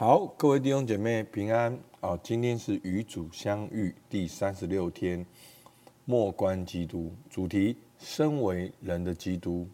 [0.00, 2.18] 好，各位弟兄姐妹平安哦。
[2.22, 5.26] 今天是与主相遇第三十六天，
[6.06, 9.68] 莫关基督主题：身为人的基督，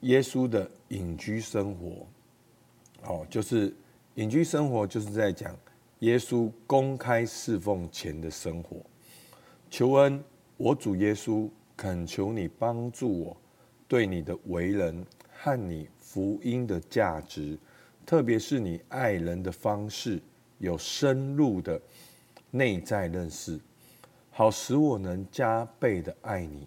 [0.00, 2.06] 耶稣的隐居生活。
[3.04, 3.74] 哦，就是
[4.16, 5.56] 隐居生活，就是在讲
[6.00, 8.76] 耶稣公开侍奉前的生活。
[9.70, 10.22] 求恩，
[10.58, 13.36] 我主耶稣，恳求你帮助我，
[13.88, 17.58] 对你的为人和你福音的价值。
[18.08, 20.18] 特别是你爱人的方式
[20.56, 21.78] 有深入的
[22.50, 23.60] 内在认识，
[24.30, 26.66] 好使我能加倍的爱你，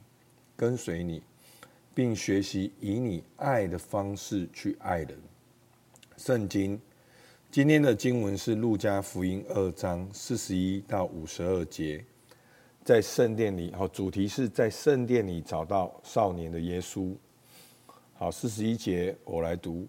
[0.55, 1.23] 跟随你，
[1.95, 5.17] 并学习以你爱的方式去爱人。
[6.15, 6.79] 圣经
[7.49, 12.05] 今天的经文是路加福音二章四十一到五十二节，
[12.85, 17.15] 在圣殿里，好，主题是在圣殿里找到少年的耶稣。
[18.13, 19.87] 好，四十一节我来读。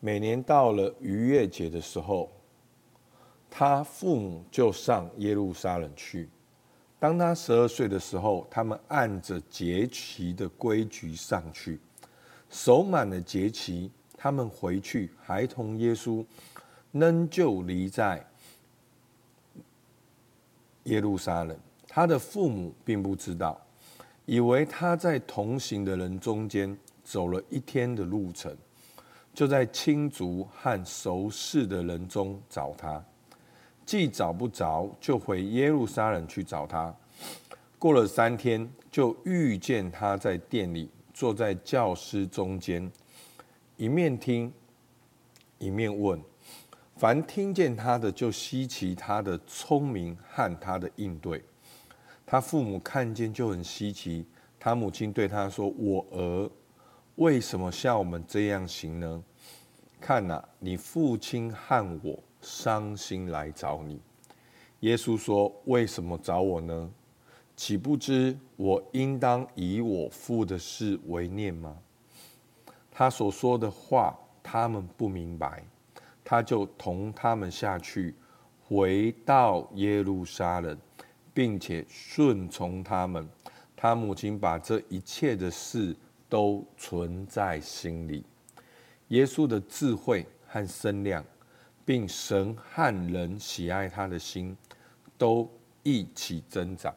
[0.00, 2.30] 每年到了逾越节的时候，
[3.50, 6.28] 他父母就上耶路撒冷去。
[6.98, 11.78] 当他十二岁的时候，他们按着节期的规矩上去，
[12.48, 16.24] 守满了节期，他们回去，孩童耶稣
[16.92, 18.26] 仍旧离在
[20.84, 21.54] 耶路撒冷。
[21.86, 23.60] 他的父母并不知道，
[24.24, 28.56] 以为他在同行的人中间走了一天的路程。
[29.32, 33.02] 就在亲族和熟识的人中找他，
[33.86, 36.94] 既找不着，就回耶路撒冷去找他。
[37.78, 42.90] 过了三天，就遇见他在店里坐在教师中间，
[43.76, 44.52] 一面听，
[45.58, 46.20] 一面问。
[46.96, 51.42] 凡听见他的，就稀奇他的聪明和他的应对。
[52.26, 54.26] 他父母看见就很稀奇。
[54.58, 56.50] 他母亲对他说：“我儿。”
[57.20, 59.22] 为什么像我们这样行呢？
[60.00, 64.00] 看呐，你父亲和我伤心来找你。
[64.80, 66.90] 耶稣说：“为什么找我呢？
[67.54, 71.76] 岂不知我应当以我父的事为念吗？”
[72.90, 75.62] 他所说的话，他们不明白。
[76.24, 78.14] 他就同他们下去，
[78.66, 80.74] 回到耶路撒冷，
[81.34, 83.28] 并且顺从他们。
[83.76, 85.94] 他母亲把这一切的事。
[86.30, 88.24] 都存在心里。
[89.08, 91.22] 耶稣的智慧和身量，
[91.84, 94.56] 并神和人喜爱他的心，
[95.18, 95.50] 都
[95.82, 96.94] 一起增长。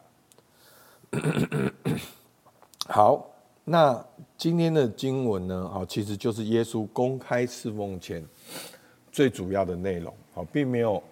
[2.86, 3.28] 好，
[3.64, 4.06] 那
[4.36, 5.68] 今天的经文呢？
[5.74, 8.24] 啊，其实就是耶稣公开侍奉前
[9.10, 10.14] 最主要的内容。
[10.34, 11.02] 啊，并没有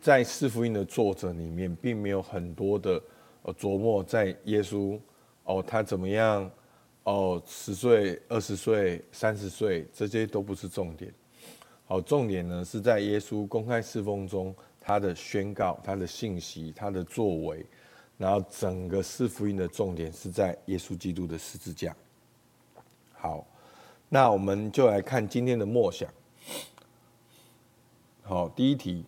[0.00, 3.02] 在四福音的作者里面，并没有很多的
[3.58, 4.98] 琢磨在耶稣
[5.44, 6.50] 哦，他怎么样？
[7.06, 11.14] 哦，十岁、二十岁、三十岁，这些都不是重点。
[11.86, 17.64] 好，重点呢是在耶稣公开侍奉中，他的宣告、他的信息、他的作为，
[18.18, 21.94] 然后整个四福音的重点是在耶稣基督的十字架。
[23.12, 23.46] 好，
[24.08, 26.10] 那我们就来看今天的默想。
[28.22, 29.04] 好，第一题，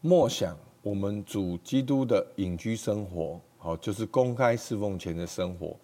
[0.00, 3.40] 默想我们主基督的隐居生活。
[3.58, 5.76] 好，就是公开侍奉前的生活。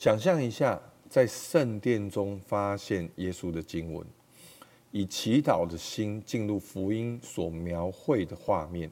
[0.00, 0.80] 想象一下，
[1.10, 4.02] 在圣殿中发现耶稣的经文，
[4.92, 8.90] 以祈祷的心进入福音所描绘的画面，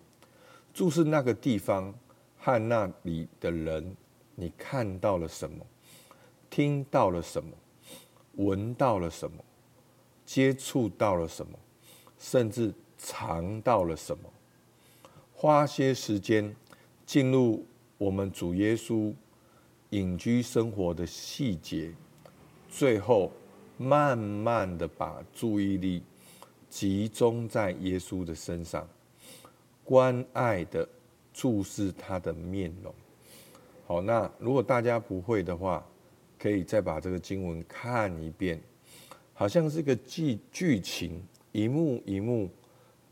[0.74, 1.94] 注视那个地方
[2.36, 3.96] 和那里的人，
[4.34, 5.64] 你看到了什么？
[6.50, 7.52] 听到了什么？
[8.34, 9.42] 闻到了什么？
[10.26, 11.58] 接触到了什么？
[12.18, 14.30] 甚至尝到了什么？
[15.32, 16.54] 花些时间
[17.06, 17.64] 进入
[17.96, 19.14] 我们主耶稣。
[19.90, 21.90] 隐居生活的细节，
[22.68, 23.32] 最后
[23.78, 26.02] 慢慢的把注意力
[26.68, 28.86] 集中在耶稣的身上，
[29.84, 30.86] 关爱的
[31.32, 32.94] 注视他的面容。
[33.86, 35.82] 好，那如果大家不会的话，
[36.38, 38.60] 可以再把这个经文看一遍，
[39.32, 41.22] 好像是个剧剧情，
[41.52, 42.50] 一幕一幕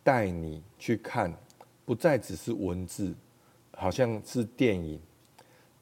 [0.05, 1.35] 带你去看，
[1.87, 3.15] 不再只是文字，
[3.73, 5.01] 好像是电影。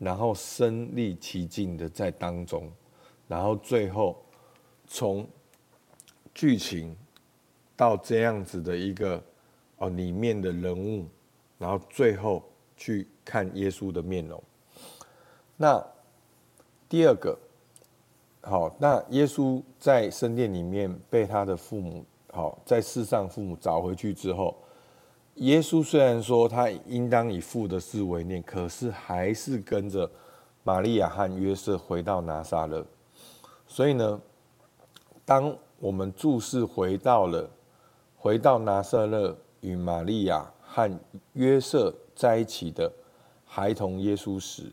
[0.04, 2.70] 然后身历其境的在当中，
[3.26, 4.22] 然后最后
[4.86, 5.26] 从
[6.34, 6.94] 剧情
[7.74, 9.22] 到这样子的一个
[9.78, 11.08] 哦里面的人物，
[11.56, 12.42] 然后最后
[12.76, 14.42] 去看耶稣的面容。
[15.56, 15.82] 那
[16.86, 17.38] 第二个，
[18.42, 24.54] 好，那耶稣在圣殿里面被他的父母，好，在世上父母找回去之后。
[25.36, 30.08] 耶稣虽然说他应当以父的事为念，可是还是跟着
[30.62, 32.86] 玛利亚和约瑟回到拿撒勒。
[33.66, 34.20] 所以呢，
[35.24, 37.50] 当我们注视回到了
[38.16, 41.00] 回到拿撒勒与玛利亚和
[41.32, 42.92] 约瑟在一起的
[43.44, 44.72] 孩童耶稣时，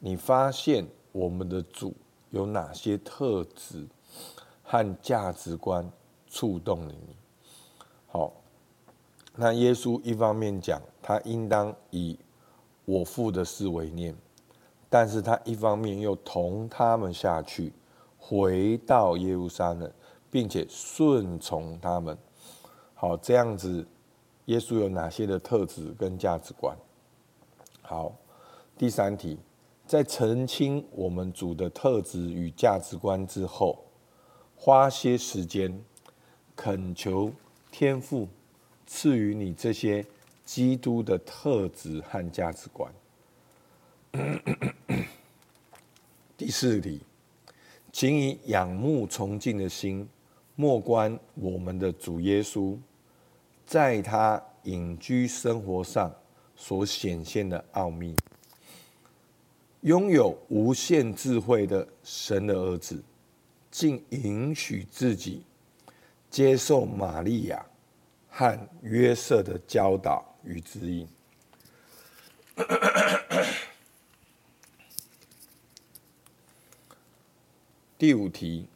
[0.00, 1.94] 你发现我们的主
[2.30, 3.86] 有哪些特质
[4.64, 5.88] 和价值观
[6.26, 7.16] 触动了你？
[8.08, 8.32] 好，
[9.36, 12.18] 那耶稣一方面讲，他应当以
[12.84, 14.14] 我父的事为念，
[14.88, 17.72] 但是他一方面又同他们下去，
[18.16, 19.90] 回到耶路撒冷，
[20.30, 22.16] 并且顺从他们。
[22.94, 23.84] 好，这样子，
[24.44, 26.76] 耶稣有哪些的特质跟价值观？
[27.82, 28.12] 好，
[28.78, 29.38] 第三题，
[29.84, 33.84] 在澄清我们主的特质与价值观之后，
[34.54, 35.82] 花些时间
[36.54, 37.32] 恳求
[37.72, 38.28] 天父
[38.86, 40.04] 赐予你这些
[40.44, 42.92] 基督的特质和价值观。
[46.36, 47.00] 第四题，
[47.92, 50.08] 请以仰慕崇敬的心，
[50.54, 52.76] 莫观我们的主耶稣，
[53.66, 56.14] 在他隐居生活上。
[56.56, 58.14] 所显现的奥秘，
[59.80, 63.02] 拥有无限智慧的神的儿子，
[63.72, 65.42] 竟允许自己
[66.30, 67.66] 接受玛利亚
[68.36, 71.06] 和约瑟的教导与指引。
[77.96, 78.66] 第五题，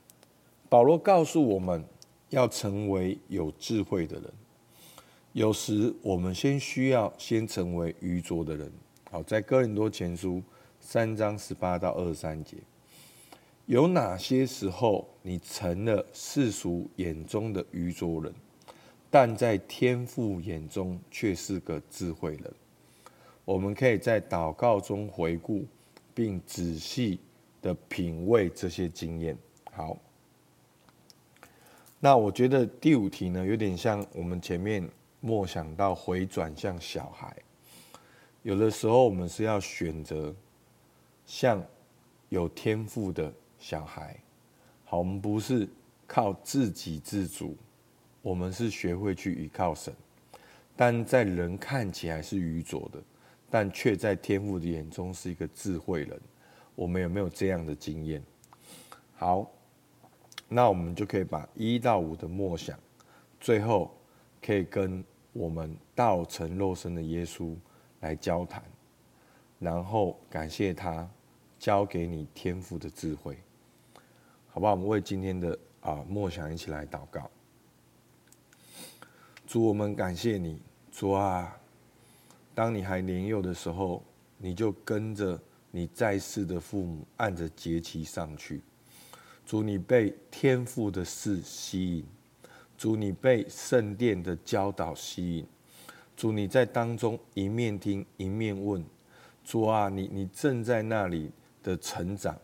[0.68, 1.84] 保罗告诉我们
[2.28, 4.32] 要成为有智慧的人。
[5.32, 8.70] 有时我们先需要先成为愚拙的人。
[9.10, 10.40] 好，在哥林多前书
[10.78, 12.58] 三章十八到二十三节，
[13.66, 18.32] 有哪些时候你成了世俗眼中的愚拙人，
[19.10, 22.54] 但在天父眼中却是个智慧人？
[23.44, 25.64] 我们可以在祷告中回顾，
[26.14, 27.20] 并仔细
[27.62, 29.36] 的品味这些经验。
[29.72, 29.96] 好，
[31.98, 34.88] 那我觉得第五题呢，有点像我们前面。
[35.20, 37.36] 莫想到回转向小孩，
[38.42, 40.32] 有的时候我们是要选择
[41.26, 41.60] 像
[42.28, 44.16] 有天赋的小孩。
[44.84, 45.68] 好，我们不是
[46.06, 47.56] 靠自给自足，
[48.22, 49.94] 我们是学会去依靠神。
[50.76, 53.02] 但在人看起来是愚拙的，
[53.50, 56.20] 但却在天父的眼中是一个智慧人。
[56.74, 58.22] 我们有没有这样的经验？
[59.14, 59.50] 好，
[60.48, 62.78] 那我们就可以把一到五的默想，
[63.40, 63.94] 最后。
[64.40, 67.56] 可以跟我们道成肉身的耶稣
[67.98, 68.62] 来交谈，
[69.58, 71.06] 然后感谢他
[71.58, 73.36] 教给你天父的智慧，
[74.46, 74.74] 好不好？
[74.74, 77.28] 我们为今天的啊默想一起来祷告。
[79.48, 80.60] 主，我们感谢你，
[80.92, 81.58] 主啊，
[82.54, 84.04] 当你还年幼的时候，
[84.36, 85.40] 你就跟着
[85.70, 88.60] 你在世的父母按着节期上去。
[89.46, 92.04] 主，你被天父的事吸引。
[92.76, 95.44] 主，你被圣殿的教导吸引；
[96.14, 98.82] 主，你在当中一面听一面问；
[99.42, 101.30] 主啊，你你正在那里
[101.62, 102.34] 的成长；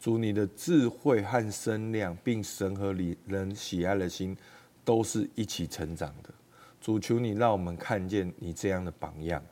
[0.00, 4.36] 主，你的智慧和身量，并神和你人喜爱的心，
[4.84, 6.34] 都是一起成长的。
[6.80, 9.42] 主，求你让我们看见你这样的榜样，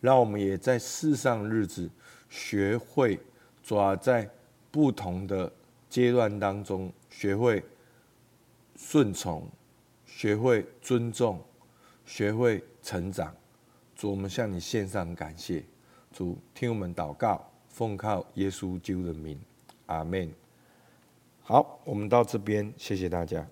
[0.00, 1.90] 让我们也在世上日子
[2.28, 3.18] 学会，
[3.62, 4.28] 主啊，在
[4.70, 5.52] 不同的
[5.88, 7.62] 阶段当中学会
[8.76, 9.48] 顺从。
[10.06, 11.42] 学会尊重，
[12.06, 13.34] 学会成长。
[13.96, 15.64] 主，我们向你献上感谢。
[16.12, 19.36] 主，听我们祷告，奉靠耶稣基督的名，
[19.86, 20.32] 阿门。
[21.42, 23.44] 好，我们到这边，谢谢大家。